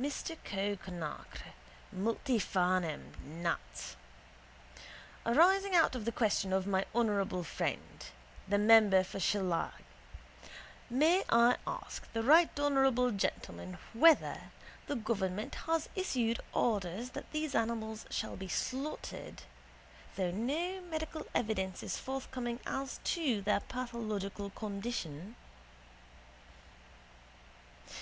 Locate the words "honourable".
6.94-7.44, 12.58-13.10